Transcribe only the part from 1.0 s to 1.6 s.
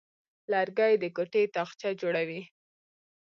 د کوټې